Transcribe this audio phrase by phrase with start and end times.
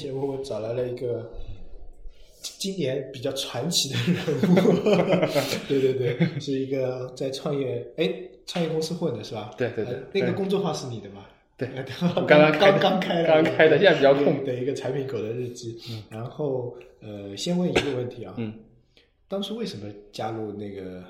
[0.00, 1.30] 节目我找来了一个
[2.42, 4.72] 今年比较传奇的人物，
[5.68, 8.12] 对对对，是一个在创业哎
[8.46, 9.50] 创业公司混的是吧？
[9.58, 11.26] 对对对呃那个公众号是你的吗？
[11.58, 11.68] 对。
[12.26, 14.44] 刚刚刚开的刚开的刚开的现在比较空。
[14.44, 15.78] 的一个产品狗的日记。
[16.08, 18.54] 然后呃，先问一个问题啊，嗯，
[19.28, 21.02] 当初为什么加入那个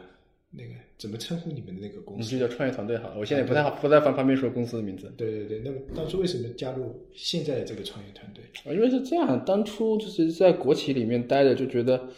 [0.52, 2.34] 那个怎么称呼你们的那个公司？
[2.34, 3.14] 你就叫创业团队好了。
[3.18, 5.12] 我现在不太好，不太方便说公司的名字。
[5.16, 8.42] 对对对，那么当初为什么加入现在的这个创业团队？
[8.64, 12.08] 啊，因为是这样，当初就是在国企里面待着，就觉得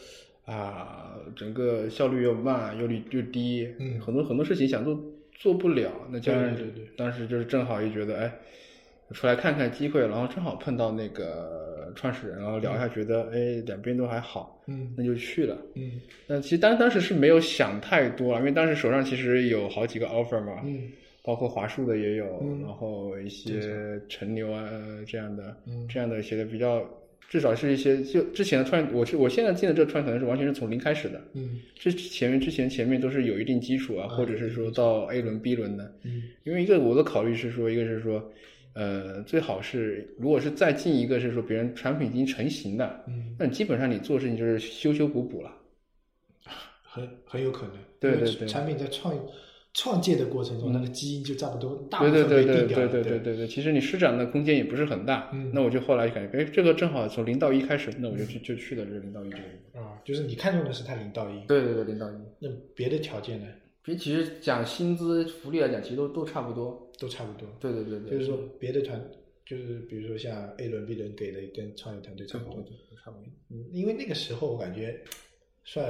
[0.46, 4.98] 啊，整个效率又慢，又率又低，嗯很多很多事情想做
[5.34, 5.92] 做不了。
[6.10, 8.32] 那加上对对对当时就是正好也觉得，哎，
[9.12, 14.92] 出来看看机会，然后正好碰到那个创始人，然后聊一下，觉得哎两边都还好，嗯。
[14.96, 15.56] 那就去了。
[15.74, 16.00] 嗯。
[16.26, 20.90] 那其实当当时是没有想太多啊，因为当时手上其实有好几个 offer 嘛，嗯。
[21.24, 25.86] 包括华数的也有，嗯然后一些陈牛啊呃这样的，嗯。
[25.88, 26.84] 这样的写的比较，
[27.28, 31.60] 至少是一些就之前的创业，我是我现在进的这个创业团队是完全是从零开始的，嗯。
[31.76, 36.24] 之前面之前前面都是有一定基础啊，或者是说到 A 轮 B 轮的，嗯。
[36.42, 38.32] 因为一个我的考虑是说，一个是说，
[38.74, 45.50] 呃，最好是如果是再进一个是说别人产品已经成型的，嗯，那基本上你做事情就是修修补补了。
[46.82, 49.18] 很很有可能，对对对产品在创
[49.72, 55.30] 创建的过程中，那个基因就差不多大部对对分被定掉了，对对对对对对对，其实你施展的空间也不是很大。
[55.32, 59.80] 嗯那我就后来就感觉，哎，这个正好从零到一开始，那我就去就去了这个零到一这个。
[59.80, 62.14] 啊，就是你看中的是它零到一，对对对，零到一。
[62.38, 63.46] 那别的条件呢
[63.82, 66.81] 别其实讲薪资福利来讲，其实都都差不多。
[66.98, 69.02] 都差不多，对对对对，就是说别的团，
[69.44, 72.64] 就是比如说像 A 轮、B 轮给的跟创业团队差不多，
[73.04, 73.24] 差不多。
[73.50, 75.00] 嗯，因为那个时候我感觉
[75.64, 75.84] 算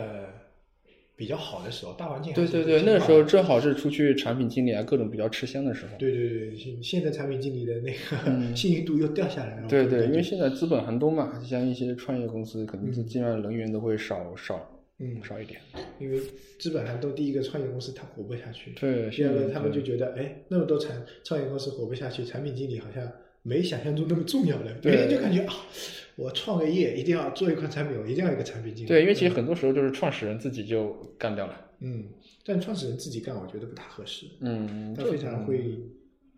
[1.15, 5.93] 比较好的时候，大环境对对对，那个时候正好是出去产品经理啊，各种比较吃香的时候。
[5.99, 9.69] 对对对，现现在产品经理的那个嗯信誉度又掉下来了。
[9.69, 15.61] 对对，因为现在资本寒冬嘛，像一些创业公司，肯定是基本上人员都会少少嗯，少一点。
[15.99, 16.21] 因为
[16.59, 23.11] 基本上都，第一个创业公司它活不下去，对，第二个他们就觉得，哎，那么多产创业公司活不下去，产品经理好像
[23.43, 24.73] 没想象中那么重要了。
[24.81, 25.55] 对别人就感觉啊，
[26.17, 28.89] 我创个业一定要做一款产品，我一定要有一个产品经理。
[28.89, 31.71] 对，因为其实很多时候就是创始人自己就干掉了。
[31.81, 32.05] 嗯，
[32.45, 34.27] 但创始人自己干，我觉得不大合适。
[34.41, 35.81] 嗯，他非常会，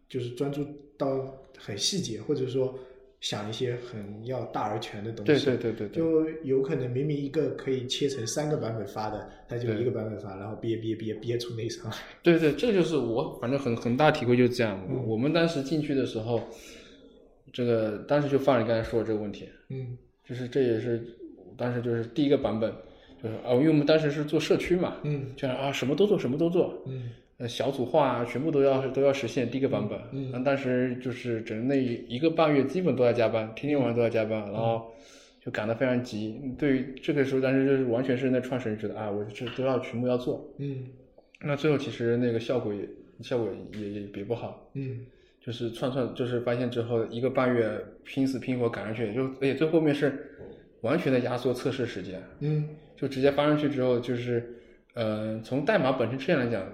[0.08, 0.66] 就是专注
[0.96, 2.78] 到很细节，或者说
[3.24, 5.46] 想一些很要大而全的东西。
[5.46, 5.96] 对对对对。
[5.96, 11.96] 就有可能明明一个可以切成三个版本发的，他就一个版本发，然后憋憋憋憋出内伤来。
[12.22, 14.78] 对对，这就是我反正很很大体会就是这样。
[14.90, 16.38] 嗯我们当时进去的时候，
[17.50, 21.02] 这个当时就犯了你刚才说的这个问题，嗯就是这也是
[21.56, 22.70] 当时就是第一个版本，
[23.22, 27.08] 就是啊，因为我们当时是做社区嘛，嗯就是啊什么都做，什么都做，嗯
[27.38, 29.98] 呃小组化啊，全部都要都要实现第一个版本。
[30.12, 34.92] 嗯那当时就是整那一个半月基本都在加班，天天晚上都在加班，然后
[35.44, 36.40] 就赶得非常急。
[36.58, 40.48] 对于这个时候，当时就是完全是那创始人觉得啊，我这都要全部要做。
[40.58, 40.86] 嗯
[41.46, 42.88] 那最后其实那个效果也
[43.20, 45.04] 效果也也也不好，嗯
[45.44, 50.38] 就是串串就是发现之后一个半月拼死拼活赶上去，就而且最后面是
[50.80, 54.54] 完全的压缩测试时间，嗯就直接发上去之后就是，
[54.94, 56.66] 呃，从代码本身质量来讲，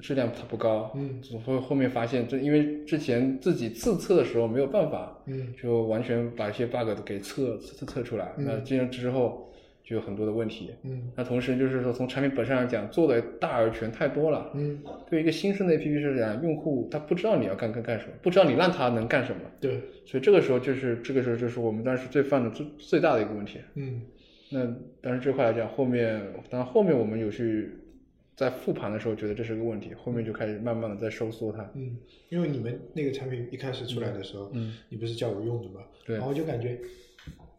[0.00, 1.20] 质量它不高，嗯。
[1.22, 5.52] 只会后面发现，这因为之前自己自测的时候没有办法，嗯。
[5.60, 8.44] 就完全把一些 bug 都给测测测出来，嗯。
[8.44, 9.52] 那这样之后
[9.82, 10.70] 就有很多的问题。
[10.82, 11.10] 嗯。
[11.16, 14.50] 那同时就是说，从产品本身来讲，做的大而全太多了。
[14.54, 23.58] 嗯，对于一个新生的 APP 是讲，用户他不知道你要干干干什么，不知道你让他能干什么，对，所以这个时候就是这个时候就是我们当时最犯的最最大的一个问题。
[23.74, 24.02] 嗯。
[24.50, 24.64] 那
[25.00, 26.20] 当然这块来讲，后面
[26.50, 27.70] 当然后面我们有去
[28.36, 31.70] 在复盘的时候觉得这是个问题，后面就开始慢慢的在收缩它。
[31.74, 31.96] 嗯，
[32.28, 35.82] 因为你们那个产品一开始出来的时候，嗯，你不是叫我用的吗？
[36.04, 36.78] 对然后就感觉，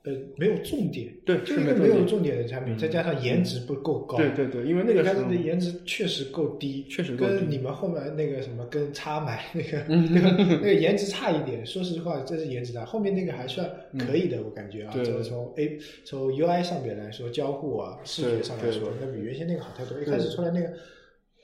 [0.05, 11.65] 呃，没有重点，对就是一个没有重点的产品，嗯再加上颜值不够高，对对对，因为那个时候开始的颜值确实够低，确实够低跟你们后面那个什么跟叉买 那个、嗯那个那个颜值差一点。
[11.65, 13.67] 说实话，这是颜值差，后面那个还算
[13.97, 19.99] 可以的，我感觉啊，对从从 A 从 UI 上面来说，交互啊，视觉上来说，那比原先那个好太多。
[19.99, 20.69] 一开始出来那个，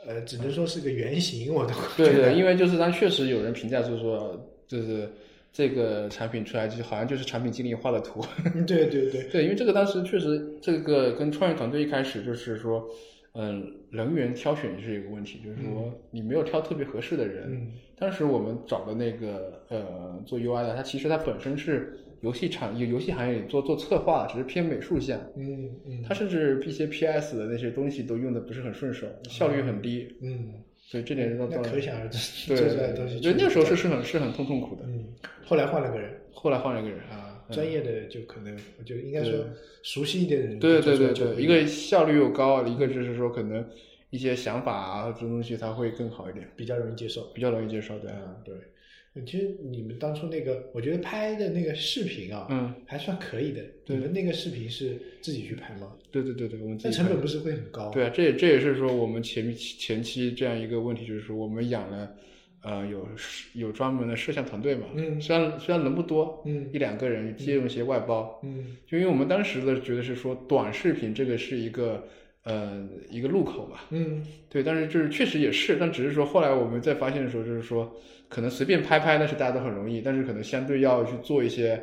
[0.06, 5.10] 呃，只能说是个原型，我都对觉得对，因为就是当确实有人评价就是说，就是
[5.52, 8.24] 这个产品出来就好像就是产品经理画的图。
[8.56, 12.88] 嗯 对对对，对，因为这个当时确实这个跟创业团队一开始就是说，
[13.34, 17.52] 嗯，人员挑选是一个问题，就是说你没有挑特别合适的人。
[17.52, 17.68] 嗯
[18.02, 25.22] 当时我们找的那个呃做 UI 的，他其实他本身是游戏产游游戏行业里做做策划，只是偏美术项。
[25.38, 30.52] 嗯嗯，他甚至一些 PS 的那些东西都用的不是很顺手，效率很低，嗯，
[30.92, 34.82] 所以这点让那到可想而知，对东西对，确实那时候是是很是很痛痛苦的。
[34.86, 35.06] 嗯，
[35.46, 39.34] 后来换了个人后来换了一个人，啊，专业的就可能我就应该说
[39.84, 43.66] 熟悉一点的人对对对对，一个效率又高，一个就是说可能
[44.10, 47.22] 一些想法啊这东西他会更好一点，比较容易接受。
[47.34, 48.54] 比较容易接受，对，啊，对。
[49.26, 53.62] 其实你们当初那个，我觉得拍的那个视频啊，嗯，还算可以的。
[53.86, 55.94] 对你们那个视频是自己去拍吗？
[56.12, 57.90] 对对对对，我们自己那成本不是会很高？
[57.92, 62.16] 对啊，这也这也是说我们前前期这样一个问题，就是说我们养了
[62.64, 63.06] 呃有
[63.54, 72.08] 有专门的摄像团队嘛，嗯虽然虽然人不多，嗯一两个人借用一些外包，嗯就因为我们当时的觉得是说短视频这个是一个
[72.44, 77.96] 呃一个路口吧，嗯对，但是就是确实也是，但只是说后来我们在发现的时候，就是说
[78.28, 81.82] 可能随便拍拍那是大家都很容易，但是可能相对要去做一些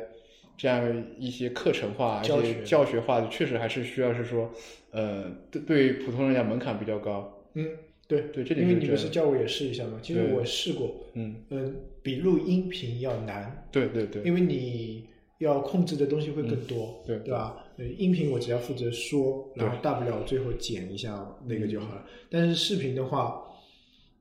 [0.57, 4.51] 这样一些课程化、一教学些教学化的，确实还是需要是说，
[4.91, 7.41] 呃，对对普通人讲门槛比较高。
[7.53, 7.67] 嗯，
[8.07, 9.99] 对对这里因为你不是叫我也试一下吗？
[10.01, 15.07] 其实我试过，嗯，嗯，比录音频要难，对对对，因为你
[15.39, 17.65] 要控制的东西会更多，对对吧？
[17.77, 22.05] 呃音频我只要负责说，然后大不了我最后剪一下那个就好了。
[22.29, 23.41] 但是视频的话，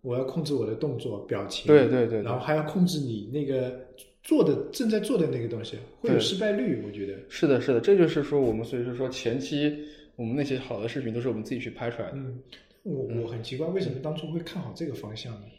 [0.01, 3.85] 我要控制我的动作、表情，对对对对然后还要控制你那个
[4.23, 7.15] 做的正在做的那个东西，会有失败率，我觉得。
[7.29, 9.77] 是的，是的，这就是说我们所以是说前期
[10.15, 12.17] 我们那些好的视频都是我们自己去拍出来的。
[12.17, 12.41] 嗯，
[12.85, 15.41] 我我很奇怪，为什么当初会看好这个方向呢？
[15.47, 15.58] 嗯，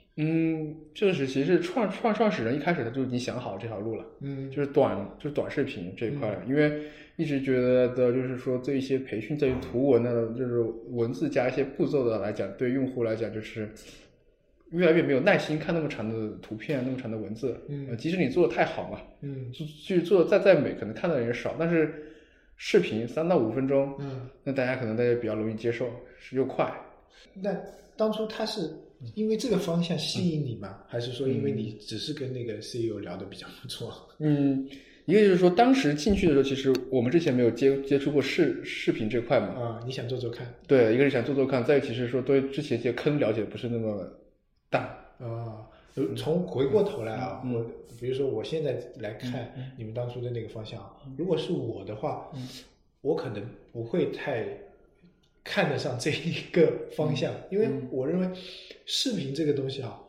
[0.93, 4.05] 就是其实创创创始人一开始他就已经想好这条路了。
[4.21, 6.83] 嗯就是短就是短视频这一块，因为
[7.15, 13.69] 一直觉得的就是说这一些培训在于图文的，就是文字加一些步骤的来讲，对用户来讲就是
[14.71, 17.55] 越来越没有耐心看那么长的图片、那么长的文字。
[17.67, 21.93] 嗯呃即使你做的太好嘛，嗯就去做的再再美，可能看的人也少，但是
[22.57, 24.27] 视频三到五分钟，嗯。
[24.43, 25.89] 那大家可能大家比较容易接受，
[26.19, 26.69] 是又快。
[27.33, 27.55] 那
[27.95, 28.69] 当初他是
[29.15, 30.79] 因为这个方向吸引你吗？
[30.87, 33.93] 还是说因为你只是跟那个 CEO 聊的比较不错？
[34.19, 34.67] 嗯，
[35.05, 44.07] 一个就是说当时进去的时候，其实我们之前没有接接触过视视频这块嘛，啊，你想做做看对，一个是想做做看，再一个其实说对之前一些坑了解不是那么
[44.69, 44.79] 大。
[45.19, 45.65] 啊？
[45.95, 47.65] 呃从回过头来啊，嗯我
[47.99, 52.31] 比如说我现在来看你们当初的那个方向啊，如果是我的话，
[53.01, 53.43] 我可能
[53.73, 54.45] 不会太
[55.43, 58.27] 看得上这一个方向，因为我认为
[58.85, 60.01] 视频这个东西啊。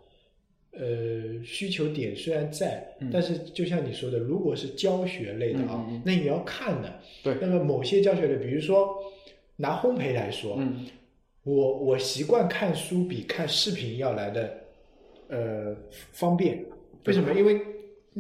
[0.73, 7.01] 呃，需求点虽然在，但是就像你说的，如果是教学类的啊，那你要看的。
[7.25, 7.37] 对。
[7.41, 8.89] 那么某些教学类，比如说
[9.57, 10.87] 拿烘焙来说，嗯。
[11.43, 14.59] 我我习惯看书比看视频要来的
[15.29, 15.77] 呃
[16.13, 16.65] 方便，
[17.05, 17.35] 为什么？
[17.35, 17.61] 因为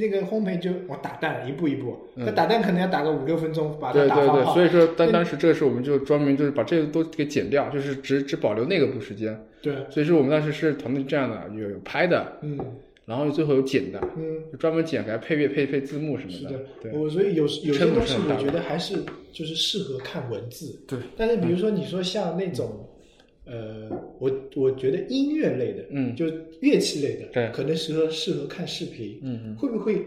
[0.00, 4.54] 那个烘焙就我打蛋一步一步，那、打蛋可能要打个五六分钟，把它对对对，打好。
[4.54, 9.38] 所以说当当时这个时候我们就专门就是把这个都给剪掉，就是只只保留那个步时间。
[9.62, 12.58] 对，所以说我们当时是团队这样的，有有拍的，嗯
[13.04, 16.52] 然后最后有剪的，嗯，就专门剪给它配乐、配配字幕什么是的。
[16.82, 18.94] 对，我所以有有些东西我觉得还是
[19.32, 22.86] 就是适合看文字，对，但是比如说你说像那种。
[23.50, 23.88] 呃，
[24.20, 26.26] 我我觉得音乐类的，嗯就
[26.60, 30.04] 乐器类的，对可能适合适合看视频，嗯嗯会不会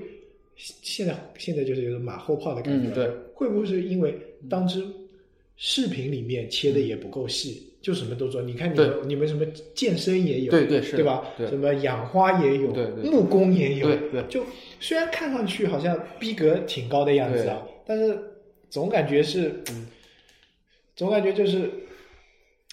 [0.56, 2.90] 现在现在就是有种马后炮的感觉？
[2.90, 4.16] 嗯对，会不会是因为
[4.50, 4.82] 当时
[5.58, 8.42] 视频里面切的也不够细，就什么都做？
[8.42, 9.46] 你看你们你们什么
[9.76, 11.26] 健身也有，对对是对吧？
[11.38, 14.46] 对什么养花也有，对对木工也有，对对就
[14.80, 18.18] 虽然看上去好像逼格挺高的样子啊，但是
[18.70, 19.86] 总感觉是，嗯，
[20.96, 21.70] 总感觉就是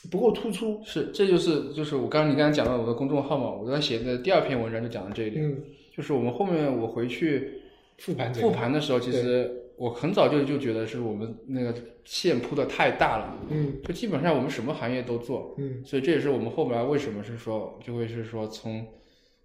[0.08, 0.80] 不够突出。
[0.84, 5.62] 是，这就是就是我刚刚你刚才讲到我的公众号嘛，我刚写的第二篇文章就讲了这一点，嗯，
[5.96, 7.60] 就是我们后面我回去
[7.98, 13.80] 复盘复盘的时候，其实我很早就就觉得是我们那个线铺的太大了，嗯。
[13.84, 15.84] 就基本上我们什么行业都做，嗯。
[15.84, 18.86] 所以这也是我们后来为什么是说就会是说从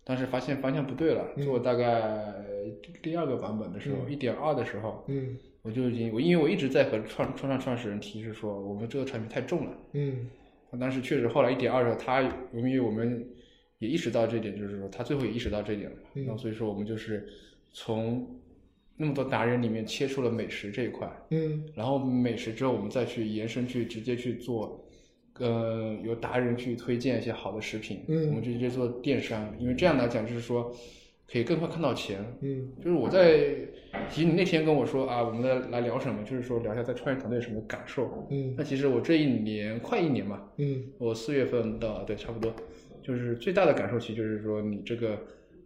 [0.04, 2.24] 当时发现方向不对了，做大概
[3.02, 5.36] 第二个版本的时候，一点二的时候，嗯。
[5.64, 9.72] 我就已经我因为我一直在和创创创创始人提示说，我们这个产品太重了。
[9.94, 10.28] 嗯
[10.80, 12.22] 当时确实后来一点二的时候，他
[12.54, 13.28] 因为我们
[13.80, 17.28] 也意识到这点，就是说他最后也意识到这点了，嗯然后所以说我们就是
[17.74, 18.40] 从
[18.98, 21.64] 那么多达人里面切出了美食这一块，嗯。
[21.76, 24.88] 然后美食之后我们再去延伸去直接去做，
[25.40, 28.30] 呃，由达人去推荐一些好的食品，嗯。
[28.30, 30.74] 我们就直接做电商，因为这样来讲就是说
[31.32, 33.40] 可以更快看到钱，嗯就是我在，
[34.10, 38.28] 其实你那天跟我说啊，我们来来聊什么，就是说聊一下在创业团队有什么感受。
[38.30, 42.54] 嗯那其实我这一年快一年嘛，嗯我四月份到对差不多，
[43.02, 45.18] 就是最大的感受其实就是说你这个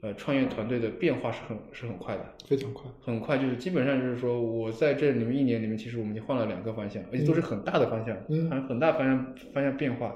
[0.02, 2.90] 呃创业团队的变化是很是很快的，非常快。
[3.02, 10.16] 很快就是基本上就是说我在这里面一年里面，其实我们已经换了两个方向，而且都是很大的方向，嗯很很大方向方向变化。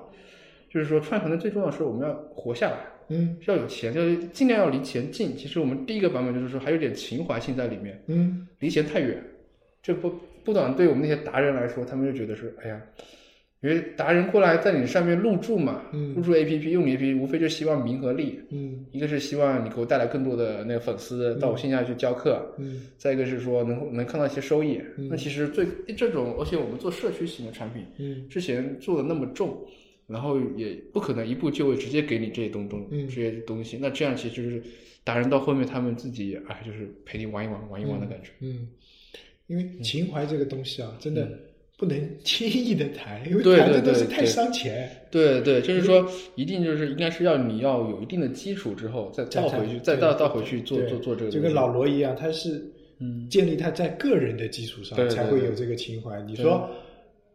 [0.69, 2.77] 就是说创业团队最重要的是我们要活下来。
[3.10, 3.38] 嗯。
[3.41, 5.36] 是要有钱，就是尽量要离钱近。
[5.36, 8.48] 其实我们第一个版本就是说还有点情怀性在里面，嗯。
[8.60, 9.22] 离钱太远，
[9.81, 12.81] 这不不短对我们那些达人来说，他们就觉得是，哎呀，
[13.62, 16.13] 因为达人过来在你上面入驻嘛，嗯。
[16.15, 18.86] 入驻 A P P 用你 A P P，无非就希望名和利，嗯。
[18.91, 22.81] 一个是希望你给我带来更多的那个粉丝到我线下去教课，嗯。
[22.98, 24.81] 再一个是说能能看到一些收益。
[24.98, 25.07] 嗯。
[25.10, 28.27] 那其实最这种，而且我们做社区型的产品，嗯。
[28.29, 29.57] 之前做的那么重，
[30.13, 33.77] 然后也不可能一步就位直接给你这些东东、嗯这些东西。
[33.82, 34.62] 那这样其实就是
[35.03, 38.29] 达人到后面他们自己哎，就是陪你玩一玩玩一玩的感觉。
[38.39, 38.67] 嗯，
[39.48, 41.27] 因为情怀这个东西啊，真的
[41.77, 44.89] 不能轻易的谈，因为对谈的对对东西太伤钱。
[45.12, 51.32] 对对，就是说一定就是应该是要你要有一定的基础之后再倒回去，再倒倒回去做做做这个。
[51.32, 52.63] 就跟老罗一样，他是
[53.00, 56.22] 嗯建立他在个人的基础上才会有这个情怀。
[56.22, 56.70] 你说，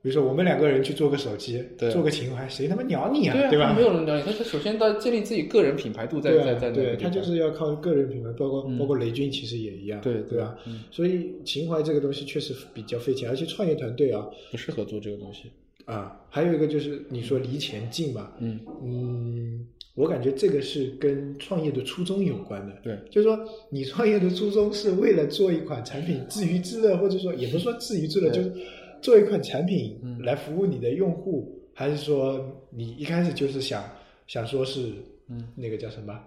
[0.08, 3.74] 比如说我们两个人去做个手机，对做个情怀，谁他妈鸟你对啊，对吧？
[3.76, 10.56] 没有人鸟你，他是首先他建立自己个人品牌度在在在那对，他就是要靠个人品牌，包括嗯包括雷军其实也一样，对对吧？
[10.66, 15.50] 嗯所以情怀这个东西确实比较费钱，而且创业团队啊不适合做这个东西。
[15.84, 22.74] 啊，还有一个就是你说离钱近嘛，嗯，嗯，我感觉这个是跟创业的初衷有关的。
[22.82, 23.38] 对，就是说
[23.70, 28.52] 你创业的初衷是为了做一款产品自娱自乐，或者说也不是说自娱自乐，就是
[29.00, 30.20] 做一款产品嗯。
[30.22, 33.84] 来服务你的用户，还是说你一开始就是想
[34.26, 34.92] 想说是
[35.28, 35.48] 嗯。
[35.54, 36.18] 那个叫什么？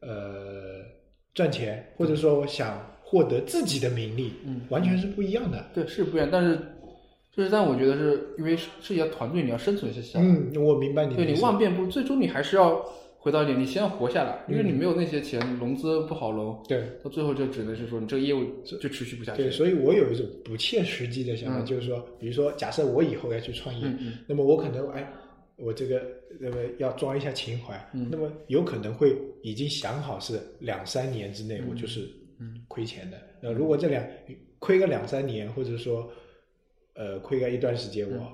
[0.00, 0.80] 呃
[1.34, 4.62] 赚钱，或者说想获得自己的名利，嗯。
[4.68, 5.64] 完全是不一样的。
[5.74, 6.58] 对，是不一样，但是
[7.32, 10.24] 就是但我觉得是因为是是一个团队，你要生存下来。
[10.24, 12.84] 嗯，我明白你的对你万变不，最终你还是要
[13.22, 16.88] 回到一点，你先要活下来，因为嗯你没有那些钱，融资不好融，对。
[17.04, 19.42] 到最后就只能是说你这个业务就持续不下去。
[19.42, 23.86] 对，所以我有一种不切实际的想法，嗯就是说，比如说，假设我以后要去创业，
[24.26, 25.06] 那么我可能哎，
[25.56, 26.02] 我这个
[26.40, 32.08] 那么要装一下情怀，嗯那么有可能会已经想好是两三年之内嗯我就是
[32.38, 33.18] 嗯亏钱的。
[33.42, 34.02] 那如果这两
[34.58, 36.10] 亏个两三年，或者说
[36.94, 38.26] 呃亏个一段时间，我、嗯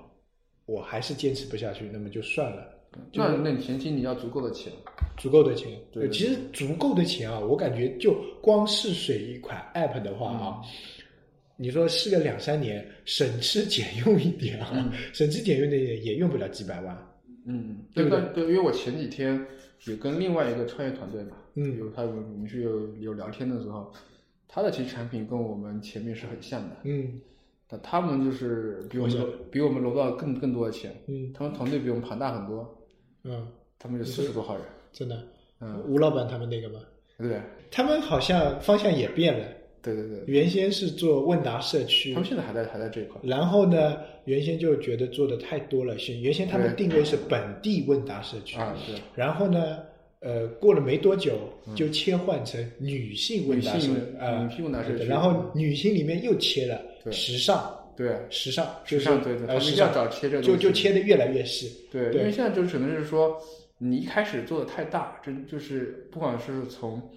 [0.66, 2.75] 我还是坚持不下去，那么就算了。
[3.12, 4.72] 那那你前期你要足够的钱。
[5.16, 10.68] 足够的钱，对对其实足够的钱啊，我感觉就光试水一款 app 的话啊，嗯
[11.58, 16.94] 你说试个两三年，省吃俭用一点啊，嗯省吃俭用的也也用不了几百万。
[17.46, 19.42] 嗯，对不对但对，因为我前几天
[19.86, 23.90] 也跟另外一个创业团队嘛，嗯有他们我们去有有聊天的时候，
[24.46, 27.18] 他的其实产品跟我们前面是很像的，嗯
[27.66, 29.16] 但他们就是比我们
[29.50, 32.75] 比我们融到更更多的钱，嗯他们团队比我们庞大很多，
[33.26, 33.46] 嗯，
[33.78, 35.22] 他们有四十多号人，真的，
[35.60, 36.80] 嗯，吴老板他们那个嘛，
[37.18, 37.40] 对。
[37.70, 39.44] 他们好像方向也变了，
[39.82, 42.14] 对对对，原先是做问答社区。
[42.14, 49.78] 他们，现在还在还在这一块，然后呢，原先就觉得做的太多了，是原先他们定位是本地问答社区，啊对，然后呢，
[50.20, 51.38] 呃，过了没多久
[51.74, 53.90] 就切换成女性问答社
[54.20, 55.04] 啊，女性问答社区。
[55.04, 56.80] 然后女性里面又切了
[57.10, 63.40] 时尚，对，时尚时尚对对，他呃时尚们一定要找切这个就就切的越来越细，对，因为现在就只能是说，
[63.78, 67.10] 你一开始做的太大，真就是不管是从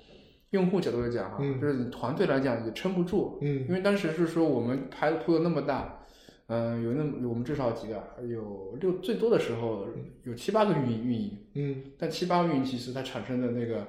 [0.52, 1.60] 用户角度来讲哈，嗯。
[1.60, 3.66] 就是你团队来讲也撑不住，嗯。
[3.68, 6.06] 因为当时是说我们拍的铺的那么大，
[6.48, 9.88] 嗯、有那么我们至少几个，有六最多的时候
[10.24, 13.86] 有七八个运营运营，嗯，但七八个运营其实它产生的那个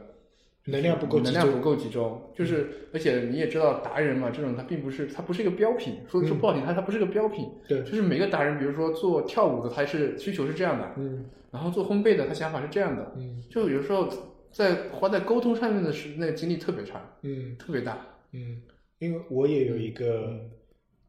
[0.67, 11.25] 能量不够集中，能量不够集中，就是、而且你也知道达人嘛，这种他并不是他不是一个标品，说说不好听，它它不是个标品，对，就是每个达人，比如说做跳舞的，他是需求是这样的，嗯。
[11.51, 13.43] 然后做烘焙的，他想法是这样的，嗯。
[13.51, 14.09] 就有时候
[14.53, 17.99] 在花在沟通上面的时那个精力特别长，嗯特别大。
[18.33, 18.63] 嗯，
[18.99, 20.51] 因为我也有一个，嗯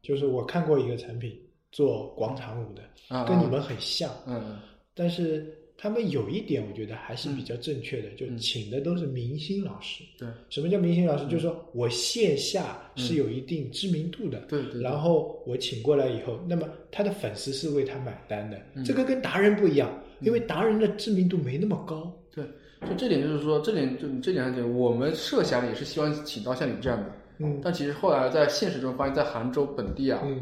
[0.00, 1.38] 就是我看过一个产品
[1.70, 4.58] 做广场舞的，啊，跟你们很像，嗯。
[4.94, 8.38] 但是他们有一点我觉得还是比较正确的，就嗯。
[8.38, 10.04] 请的都是明星老师。
[10.16, 10.28] 对。
[10.48, 11.24] 什么叫明星老师？
[11.24, 14.80] 就是说我线下是有一定知名度的，对对对。
[14.80, 18.84] 然后我请过来以后，那么他的粉丝是为他买单的，嗯。
[18.84, 22.16] 这个跟达人不一样，因为达人的知名度没那么高。
[22.32, 22.44] 对，
[22.88, 27.60] 就这点就是说，这点就这点上讲，我们设想也是希望请到像你这样的，嗯。
[27.60, 30.40] 但其实后来在现实中发现，在杭州本地啊，嗯。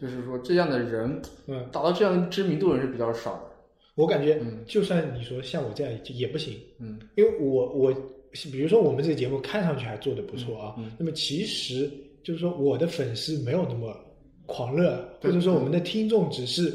[0.00, 3.47] 就是说这样的人嗯，达到这样知名度的人是比较少的。
[3.98, 7.92] 我感觉嗯就算你说像我这样也不行，嗯因为我我
[8.52, 11.90] 比如说我们这个节目看上去还做的不错啊，那么其实
[12.22, 13.94] 就是说我的粉丝没有那么
[14.46, 16.72] 狂热，或者说我们的听众只是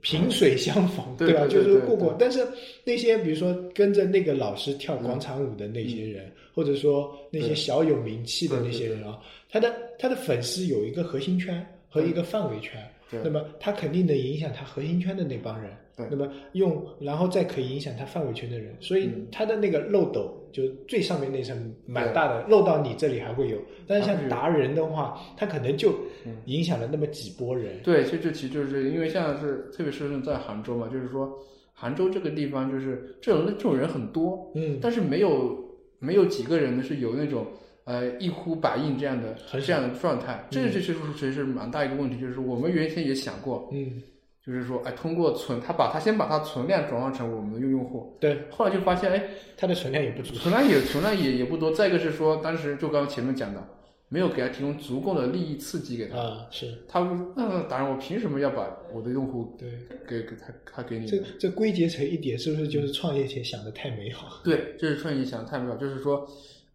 [0.00, 1.14] 萍水相逢，吧？
[1.18, 2.16] 对吧就是过过。
[2.18, 2.44] 但是
[2.84, 9.20] 那些比如说跟着那个老师跳广场舞的那些人，或者说那些小有名气的那些人啊，
[9.50, 11.64] 他的他的粉丝有一个核心圈。
[11.92, 12.80] 和一个范围圈。
[13.10, 13.20] 对。
[13.24, 15.70] 那么它肯定能影响它核心圈的那帮人。
[15.96, 16.06] 对。
[16.10, 19.26] 那么用，然后再可以影响它范围圈的人，所以嗯。
[19.30, 23.58] 它的那个漏斗就最上面那层蛮大的，漏到你这里还会有。
[23.86, 25.90] 但是像达人的话，它可能就
[26.24, 26.36] 嗯。
[26.46, 27.80] 影响了那么几波人。
[27.82, 31.38] 对，其实这其实就是因为现在是特别是在杭州嘛，就是说
[31.74, 35.58] 杭州这个地方就是这种这种人很多，嗯，但是没有
[35.98, 37.46] 没有几个人呢是有那种
[37.90, 44.00] 呃一呼百应这样的这样的状态，这这其实其实是蛮大一个问题，就是我们原先也想过，嗯，
[44.46, 49.22] 就是说哎通过存他把它先把它存量转化成我们的用用户，对，后来就发现哎
[49.56, 50.34] 它的存量也不足。
[50.34, 53.66] 存量也存量也也不多，再一个是说当时就刚刚前面讲的，
[54.08, 56.72] 没有给他提供足够的利益刺激给他，啊，是。
[56.88, 57.00] 他
[57.36, 59.68] 那当然我凭什么要把我的用户对。
[60.08, 61.22] 给给他他给你这？
[61.38, 64.40] 这归结成一点，是不是就是创业前想的太美好？
[64.42, 66.26] 对，这是创业想的太美好，就是说，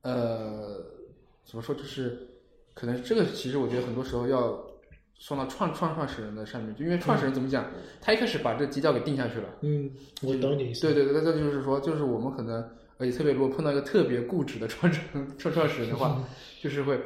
[0.03, 0.81] 呃，
[1.45, 2.27] 怎么说，就是
[2.73, 4.59] 可能这个其实我觉得很多时候要
[5.17, 7.65] 送到创创创始人的上面，就因为创始人怎么讲，
[8.01, 9.47] 他一开始把这个基调给定下去了。
[9.61, 9.89] 嗯，
[10.23, 10.81] 我懂你意思。
[10.81, 12.61] 对对对，那就是说，就是我们可能，
[12.97, 14.99] 而且特别如果碰到一个特别固执的创始
[15.37, 16.21] 创创始人的话，
[16.59, 16.99] 就是会，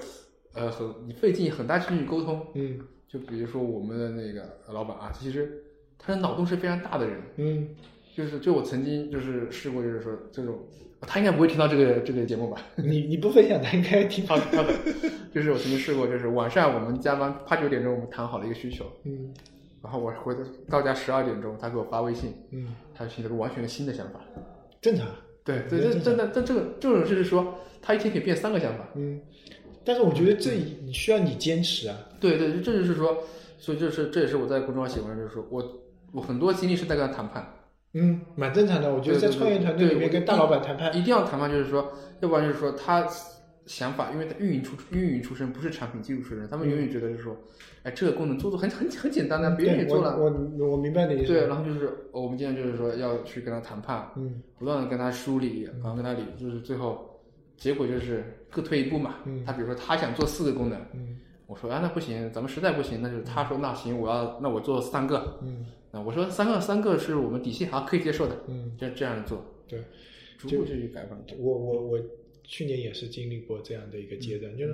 [0.53, 2.48] 呃，很你费劲很大劲去沟通。
[2.55, 5.63] 嗯就比如说我们的那个老板啊，其实
[5.98, 7.67] 他的脑洞是非常大的人，嗯
[8.16, 10.60] 就是就我曾经就是试过，就是说这种，
[11.01, 12.62] 他应该不会听到这个这个节目吧？
[12.75, 14.25] 你你不分享，他应该听。
[14.28, 14.74] 好的好的，
[15.34, 19.34] 就是我曾经试过，就是晚上我们加班八九点钟，我们谈好了一个需求，嗯
[19.82, 24.20] 然后我回到到家十二点钟，他给我发微信，嗯，他提了个完全新的想法。
[24.82, 25.08] 正常。
[25.46, 28.88] 对对，这真的，这这个这种就是说，他一天可以变三个想法。
[28.96, 29.20] 嗯，
[29.84, 31.98] 但是我觉得这你需要你坚持啊。
[32.20, 33.18] 对对，这就是说，
[33.58, 37.51] 所以就是这也是我在公众号写文章，就是说我我很多精力是在跟他谈判，
[37.93, 38.94] 嗯，蛮正常的。
[38.94, 43.07] 我觉得在创业团队里面跟大老板谈判，一定要谈判，就是说，要不然就是说他
[43.66, 47.35] 想法，因为他运营出运营出身，不是产品技术出身，他们永远觉得就是说，
[47.83, 50.18] 哎，这个功能做做很很很简单的，别人也做了。
[50.18, 50.25] 我
[50.68, 51.33] 我明白你的意思。
[51.33, 57.20] 对，然后就是我们经常就是说要去跟他谈判，嗯不断的跟他梳理，然后跟他理，就是最后
[57.57, 59.16] 结果就是各退一步嘛。
[59.25, 69.80] 嗯他比如说他想做四个功能，嗯我说啊那不行，咱们实在不行，那就是他说那行，我要那我做三个，嗯那我说三个三个是我们底线，好可以接受的，嗯，就这样做，对。
[70.38, 71.22] 逐步去改版。
[71.38, 72.00] 我我我
[72.46, 74.74] 去年也是经历过这样的一个阶段，就是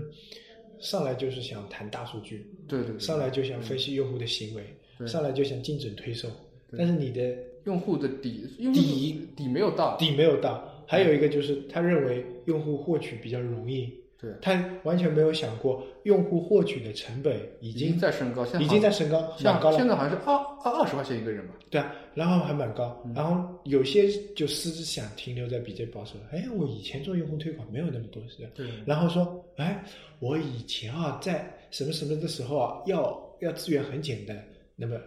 [0.78, 4.63] 上来就是想谈大数据，对对对，上来就想分析用户的行为，
[4.99, 6.30] 对上来就想精准推送，
[6.78, 10.71] 但是你的用户的底用户底底没有到，底没有到。
[10.86, 19.78] 还有一个就是他认为用户获取比较容易，对，他完全没有想过用户获取的成本已已经经在升高，现在已经在升高，蛮像高了。
[19.78, 23.13] 现在好像是二二二十块钱一个人吧，对啊，然后还蛮高，嗯。
[23.13, 28.65] 然后有些就私自想停留在比较保守，哎，我以前做用户推广没有那么多是的，对。
[28.86, 29.84] 然后说，哎，
[30.19, 34.41] 我以前啊在什么什么的时候啊，要要资源很简单，
[34.78, 34.97] 那么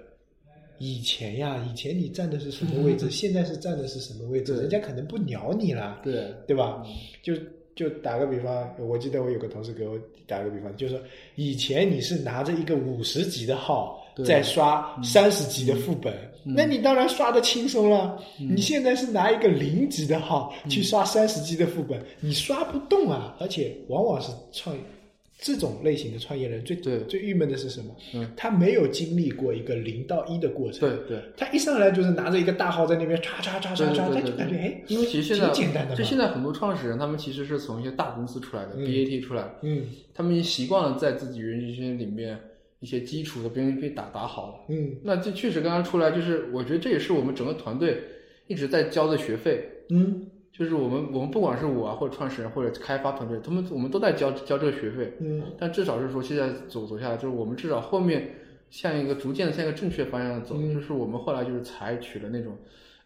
[0.79, 6.33] 以前呀，以前你站的是什么位置，现在是站的是什么位置，人家可能不鸟你了，对。
[6.47, 6.85] 对吧？
[7.23, 7.35] 就
[7.79, 11.05] 就打个比方，我记得我有个同事给我打个比方，就是说
[11.37, 16.13] 以前你是拿着一个五十级的号在刷三十级的副本，
[16.43, 18.21] 那你当然刷的轻松了。
[18.37, 23.37] 你现在是拿一个零级的号去刷三十级的副本，你刷不动啊！
[23.39, 24.83] 而且往往是创业
[25.41, 27.95] 这种类型的创业人最对最郁闷的是什么？
[28.15, 30.89] 嗯他没有经历过一个零到一的过程。
[30.89, 31.23] 对对。
[31.37, 42.37] 他一上来就是拿着一个大号在那边刷刷刷刷刷，他就感觉哎，因为其实现在挺简单的就现在很多创始人，他们其实是从一些大公司出来的、嗯 BAT 出来，嗯他们已经习惯了在自己人际圈里面
[42.81, 44.55] 一些基础的边被打打好了。
[44.71, 48.03] 嗯那这确实刚刚出来，就是我觉得这也是我们整个团队
[48.49, 49.65] 一直在交的学费。
[49.91, 55.13] 嗯就是我们我们不管是我啊，或者创始人或者开发团队，他们我们都在交交这个学费。
[55.21, 55.43] 嗯。
[55.59, 58.35] 但至少是说，现在走走下来，就是我们至少后面
[58.71, 60.75] 向一个逐渐的向一个正确方向走，嗯。
[60.75, 62.57] 就是我们后来就是采取了那种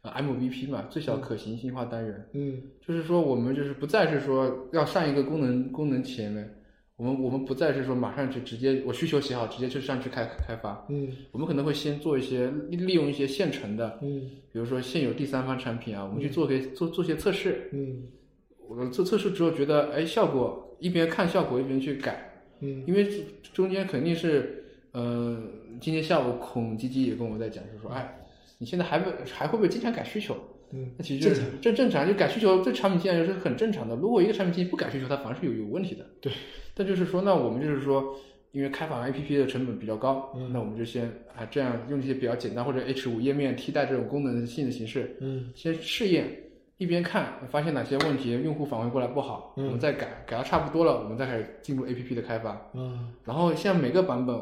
[0.02, 2.62] 呃 MVP 嘛，最小可行性化单元，嗯。
[2.80, 6.61] 就是说我们就是不再是说要上一个功能功能前面，
[7.02, 11.08] 我们我们不再是说马上去直接我需求写好直接就上去开开发，嗯。
[11.32, 14.30] 我们可能会先做一些利利用一些现成的，嗯。
[14.52, 18.04] 比如说现有第三方产品啊，我们去做个做做些测试，嗯。
[18.68, 22.44] 我做测试之后觉得哎效果一边看效果一边去改。
[22.60, 22.84] 嗯。
[22.86, 23.08] 因为
[23.52, 25.42] 中间肯定是，呃，
[25.80, 28.16] 今天下午孔吉吉也跟我在讲，就说，哎，
[28.58, 30.36] 你现在还会还会不会经常改需求？
[30.72, 33.94] 嗯那其实就是这正常，就改需求，这产品经理是很正常的。
[33.94, 36.04] 如果一个产品经理不改需求，它反而是有有问题的。
[36.20, 36.32] 对。
[36.74, 38.16] 但就是说，那我们就是说，
[38.52, 41.04] 因为开发 APP 的成本比较高，嗯那我们就先
[41.36, 46.26] 啊这样用一些比较简单或者 H 五页面替代这种功能性的形式，嗯先试验，
[46.78, 52.70] 一边看发现哪些问题，用户反馈过来不好，嗯我们再改，改到差不多了，我们再开始进入 APP 的开发。
[52.72, 54.34] 嗯然后像每个版本，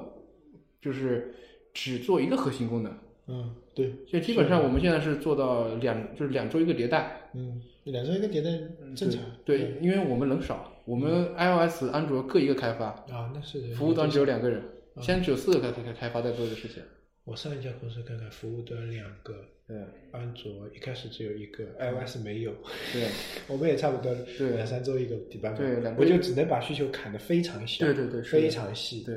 [0.80, 1.34] 就是
[1.74, 2.92] 只做一个核心功能。
[3.26, 7.30] 嗯，对，所以基本上我们现在是做到两，就是两周一个迭代。
[7.32, 8.50] 嗯，两周一个迭代
[8.94, 9.22] 正常。
[9.44, 12.86] 对，因为我们人少，我们 iOS、安卓各一个开发。
[12.86, 13.72] 啊，那是。
[13.74, 14.62] 服务端只有两个人，
[15.00, 16.82] 现在只有四个开开开发在做这个事情。
[17.24, 19.34] 我上一家公司看看，服务端两个，
[19.66, 19.76] 对，
[20.10, 22.52] 安卓一开始只有一个，iOS 没有。
[22.92, 23.08] 对，
[23.46, 25.82] 我们也差不多，对，两三周一个底版本。
[25.82, 27.86] 对，我就只能把需求砍得非常小。
[27.86, 29.04] 对对对，非常细。
[29.04, 29.16] 对。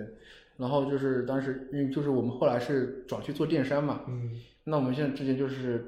[0.56, 5.86] 然后就是当时，因为就是我们后来是转去做电商嘛，嗯，那我们现在之前就是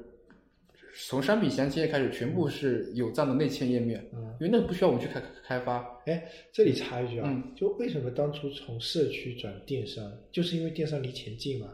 [1.08, 5.86] 从商品详情页开始，全部是有这样的内嵌页面，嗯，因为那个不需要我们去开开发。
[6.06, 11.70] 哎，这里插一句啊，就为什么当初从社区转电商，就是因为电商离钱近嘛，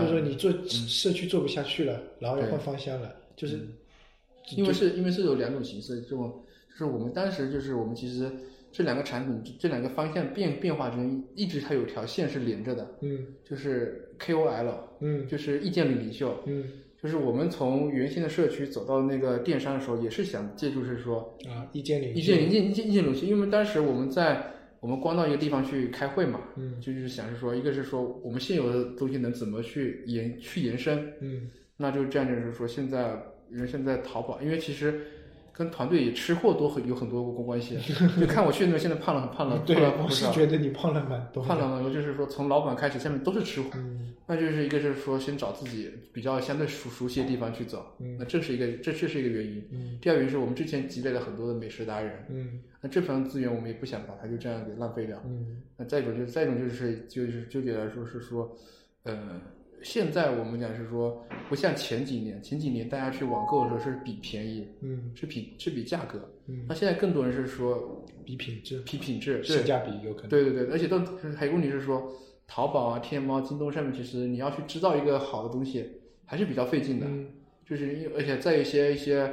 [0.00, 3.60] 就是说你做社区做不下去了，然后要换方向了，就是
[4.56, 8.30] 因为是因为是有两种形式，这种就是我们当时就是我们其实。
[8.72, 16.64] 这两个产品，这两个方向变变化中，一直它有条线是连着的，嗯，就是 KOL，嗯，就是意见领袖，嗯，
[17.02, 24.40] 就是我们从原先的社区走到那个电商的时候，也是想借助是说啊，意见领意见意见意见意见领袖，因为当时我们在
[24.78, 35.00] 我们光到一个地方去开会嘛，嗯，就是想是说，一个是说我们现有的东西能怎么去延去延伸，嗯，那就这样就是说现在因为现在淘宝，因为其实。
[35.60, 37.76] 跟团队也吃货多很有很多关系，
[38.18, 58.56] 就看我去那边现在胖了胖了，对，我是觉得你胖了蛮多，胖了蛮多，就是说从老板开始，下面都是吃货，嗯，那就是一个就是说先找自己比较相对熟熟悉的地方去走，嗯，那这是一个这这是一个原因，嗯，第二原因是我们之前积累了很多的美食达人，嗯，那这份资源我们也不想把它就这样给浪费掉，嗯，那再一种就是再一种就是就是纠结来说是说，
[59.02, 59.38] 呃。
[59.82, 70.98] 现在我们讲是说，不像前几年，前几年大家去网购的时候是比便宜，嗯，是比是比价格，嗯，那现在更多人是说比品质，比品质，性价比有可能，对对对，而且都
[71.36, 72.12] 还有问题是说，
[72.46, 75.84] 淘宝啊、天猫、京东上面，其实你要去制造一个好的东西，
[76.26, 77.26] 还是比较费劲的，嗯，
[77.64, 79.32] 就是因而且在一些一些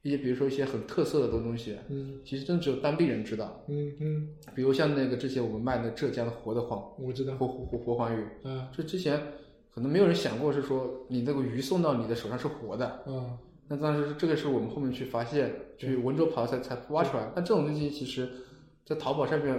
[0.00, 9.20] 一些，比如说一些很特色的东东西，嗯，其实真只有当地人知道，嗯嗯，比如像那个之前我们卖的浙江的活的黄，我知道，活活活活黄鱼，嗯，就之前。
[9.74, 17.32] 可能没有人想过是说你那个鱼送到你的手上是活的，嗯，那当时这个是我们后面去发现，去温州跑才才挖出来。
[17.34, 18.28] 那这种东西其实，
[18.84, 19.54] 在淘宝上面，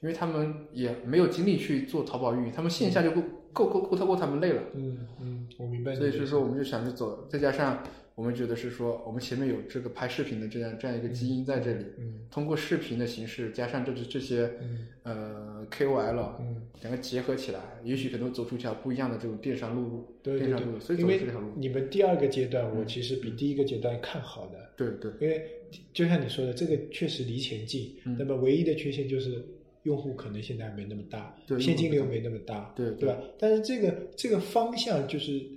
[0.00, 4.62] 因为他们也没有精力去做淘宝运营，他们线下就够够够够他够他们累了。
[4.74, 5.94] 嗯嗯，我明白。
[5.94, 7.82] 所以是说，我们就想着走，再加上。
[8.16, 21.52] 我们觉得是说，我们前面有这个拍视频的这样这样一个基因在这里，嗯，通过视频的形式加上这这些，嗯，呃，KOL，嗯，两个结合起来，也许可能走出一条不一样的这种电商路，对电商路，所以因为这条路。
[21.56, 25.46] 你们第二个阶段，我其实比第一个阶段看好的，对对，因为
[25.92, 29.44] 就像你说的，这个确实离钱近，那么唯一的缺陷就是
[29.82, 33.18] 用户可能现在没那么大，现金流没那么大，对对吧？
[33.38, 35.55] 但是这个这个方向就是。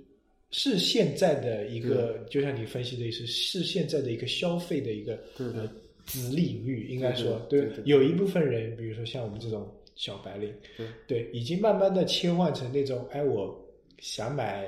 [0.52, 5.70] 是现在的一个，就像你分析的意思，是现在的一个消费的一个呃
[6.04, 10.86] 子领域，应该说对，有一部分人，比如说像我们这种小白领，对。
[11.06, 13.56] 对，已经慢慢的切换成那种，哎，我
[13.98, 14.66] 想买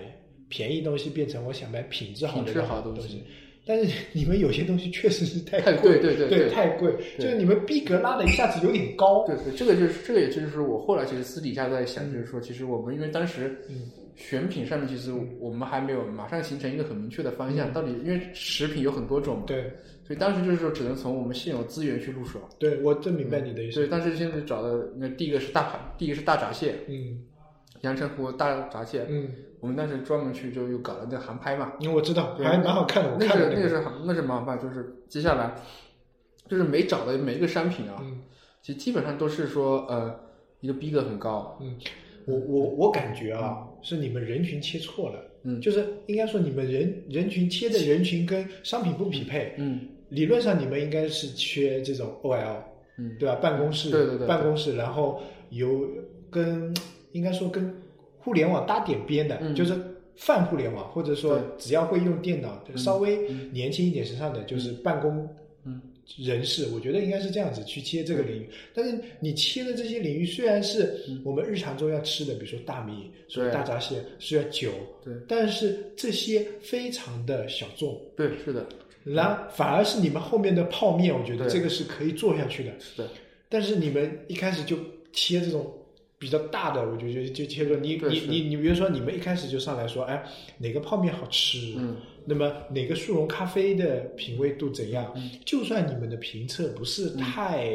[0.49, 3.21] 便宜东西，变成我想买品质好的东西。
[3.67, 9.27] 但是你们有些东西确实是太贵，对对对，太贵，就是你们逼格拉的一下子有点高。
[9.27, 13.91] 对对，这个就是这个，也就是我后来其实私底下在想，就是说，其实我们因为当时嗯。
[14.15, 19.73] 选品上面其实我们还没有马上形成一个很明确的方向，到底因为食品有很多种，对，
[20.05, 22.39] 所以当时就是说只能从我们现有资源去入手。
[22.59, 23.81] 对，我真明白你的意思。
[23.81, 27.23] 对，当时现在找的那第一个是大盘，第一个是大闸蟹，嗯，
[27.81, 29.29] 阳澄湖大闸蟹，嗯，
[29.61, 35.55] 我们当时专门去就又搞了那航拍嘛，因为我知道还蛮好看的，那个那个是那是蛮好看，就是接下来
[36.49, 38.21] 就是每找的每一个商品啊，嗯，
[38.61, 40.15] 其实基本上都是说呃
[40.61, 41.77] 一个逼格很高，嗯。
[42.25, 52.57] 我我我感觉啊，是你们人群切错了，嗯，就是应该说你们人人群切的人群跟商品不匹配，嗯，理论上你们应该是缺这种 OL，
[52.99, 53.35] 嗯，对吧？
[53.37, 55.89] 办公室，对对对，办公室，然后有
[56.31, 56.73] 跟
[57.13, 57.75] 应该说跟
[58.19, 59.75] 互联网搭点边的，就是
[60.17, 65.29] 泛互联网，或者说只要会用电脑，稍微年轻一点、时尚的，就是办公，
[65.65, 65.81] 嗯。
[66.17, 68.49] 人士，我觉得应该是这样子去切这个领域。
[68.75, 74.73] 但是你切的这些领域，虽然是我们日常中要吃的，比如说大米、说大闸蟹，需要酒，
[75.05, 78.67] 对，但是这些非常的小众，对，是的。
[79.05, 82.73] 然反而是你们后面的泡面，我觉得这个是可以做下去的。
[82.79, 83.09] 是的。
[83.49, 84.77] 但是你们一开始就
[85.13, 85.73] 切这种
[86.23, 90.23] 比较大的，我就觉得就切入你你你你，比如说你们一开始就上来说，哎，
[90.57, 91.75] 哪个泡面好吃？
[91.77, 91.97] 嗯。
[92.25, 95.13] 那么哪个速溶咖啡的品味度怎样？
[95.45, 97.69] 就算你们的评测不是太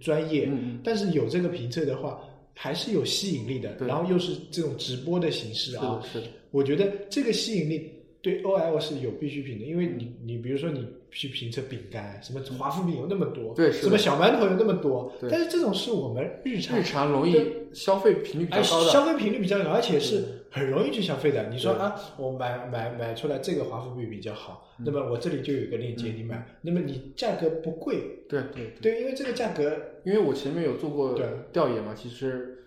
[0.00, 0.50] 专业，
[0.82, 2.20] 但是有这个评测的话，
[2.54, 7.88] 还是有吸引力的，然后又是这种直播的形式啊，是的，我觉得这个吸引力。
[8.20, 17.34] 对 O L 是有必需品的，因为你你比如说你去评测饼干，什么华夫饼有那么多，对，什么小馒头有那么多，但是这种是我们日常日常容易
[17.74, 21.50] 消费频率比较高的，消费频率比较高，而且是很容易去消费的。
[21.50, 29.70] 你说啊，我买买买出来这个华夫饼比较好，那么我这里就有一个链接，你买，那么你价格不贵，对对对，因为这个价格，
[30.04, 31.18] 因为我前面有做过
[31.52, 32.58] 调研嘛，其实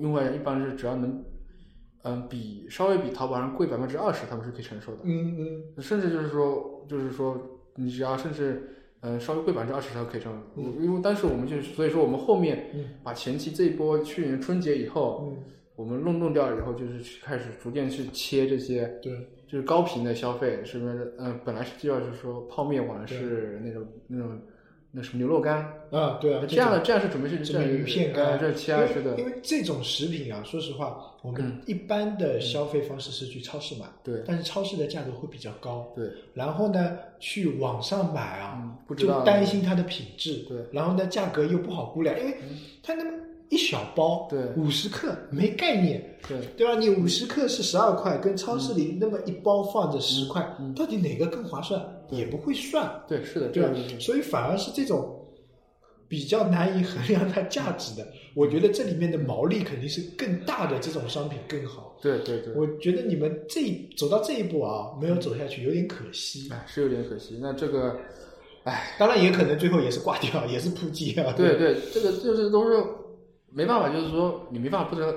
[0.00, 1.24] 用户一般是只要能。
[2.08, 4.98] 嗯，比稍微比淘宝上贵百分之二十，他们是可以承受的。
[5.02, 8.68] 嗯嗯，甚至就是说，就是说，你只要甚至
[9.00, 10.38] 嗯稍微贵百分之二十，他可以承受。
[10.56, 12.66] 嗯，因为当时我们就所以说我们后面
[13.02, 15.44] 把前期这一波去年春节以后，嗯，
[15.76, 19.12] 我们弄弄掉了以后，就是开始逐渐去切这些，对，
[19.46, 21.14] 就是高频的消费，是不是？
[21.18, 24.40] 嗯，本来是就要是说泡面碗是那种那种。
[24.98, 25.58] 那什么牛肉干
[25.90, 29.14] 啊，对啊，这样的这样是准备去这么鱼片干，这切下去的。
[29.18, 36.08] 因为这种食品啊，说实话，我们一般的消费方式是去超市买，对，但是超市的价格会比较高，对。
[36.32, 40.56] 然后呢，去网上买啊，就担心它的品质，对。
[40.72, 42.38] 然后呢，价格又不好估量，因为
[42.82, 43.10] 它那么
[43.48, 46.74] 一小包，对，五十克没概念，对，对吧？
[46.78, 50.42] 你五十克是十二块，跟超市里那么一包放着十块，
[50.74, 51.80] 到底哪个更划算？
[52.10, 53.70] 也不会算，对，是的，对吧？
[54.00, 55.26] 所以反而是这种
[56.08, 61.96] 比较难以衡量它价值的，我觉得这里面的毛利肯定是更大的，这种商品更好。
[62.02, 63.62] 对对对，我觉得你们这
[63.96, 66.48] 走到这一步啊，没有走下去，有点可惜。
[66.52, 67.38] 哎，是有点可惜。
[67.40, 67.96] 那这个，
[68.64, 71.32] 哎，当然也可能最后也是挂掉，也是扑街啊。
[71.36, 72.84] 对对，这个就是都是
[73.56, 75.10] 没办法，就是说你没办法，不知道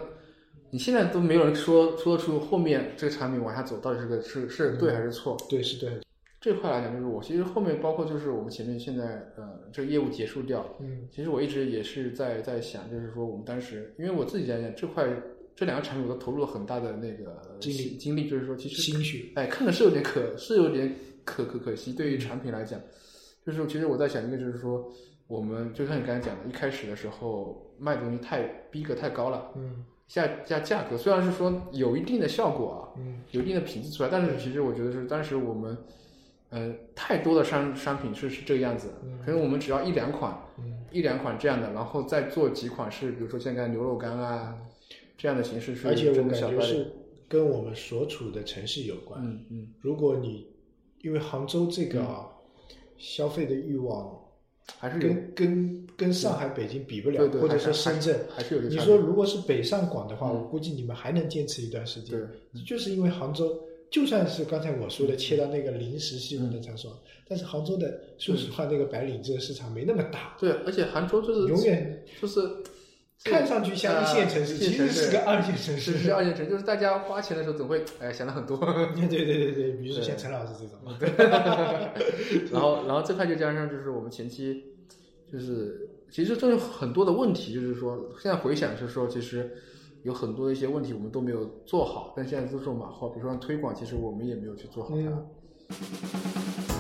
[0.70, 5.36] 你现在都没有人说说出后面这个产品往下走到底是个是是对还是错？
[5.50, 6.00] 对，是对。
[6.40, 15.06] 这块来讲，就是我其实后面包括就是我们前面现在呃这个业务结束掉，嗯，其实我一直也是在在想，就是说我们当时，因为我自己讲讲这块
[15.54, 22.80] 这两个产品，我都投入了很大的那个精力精力，就是说其实心血，哎，看的是有点可是有点可可可惜，对于产品来讲，
[23.46, 24.90] 就是其实我在想一个，就是说
[25.30, 35.78] 我们就像你刚才讲的，一开始的时候卖东西太逼格太高了，嗯，下下价格虽然是说有一定的效果啊，嗯，有一定的品质出来，但是其实我觉得是当时我们。
[36.52, 38.90] 呃，太多的商商品是是这个样子，
[39.24, 44.58] 可能我们只要一两款，嗯一两款这样的，然后再做几款是，比如说现在牛肉干啊
[45.16, 45.88] 这样的形式是。
[45.88, 46.92] 而且我感觉是
[47.28, 49.24] 跟我们所处的城市有关。
[49.24, 49.68] 嗯嗯。
[49.80, 50.48] 如果你
[51.04, 52.28] 因为杭州这个啊
[52.98, 54.19] 消费的欲望
[54.78, 58.62] 还是跟跟跟上海、北京比不了，或者说深圳还是有。
[58.62, 62.20] 你说如果是北上广的话，我估计你们还能坚持一段时间。
[62.20, 62.64] 对。
[62.64, 63.60] 就是因为杭州。
[63.92, 66.96] 就算是刚才我说的切到那个临时细分的场所，
[67.28, 70.38] 但是杭州的说实话，那个白领这个市场没那么大。
[70.40, 72.40] 对，而且杭州就是永远就是
[73.24, 75.98] 看上去像一线城市，其实是个二线城市。
[75.98, 78.58] 是二线城市，就是大家花钱的时候总会哎想的很多。
[78.96, 80.80] 对对对对，比如说像陈老师这种。
[81.00, 81.10] 对
[82.52, 84.64] 然后然后这块就加上就是我们前期
[85.32, 89.52] 就是其实这有很多的问题，就是说现在回想是说其实。
[90.04, 96.79] 有很多的一些问题我们都没有做好，但现在都是马后，比如说推广，其实我们也没有去做好它。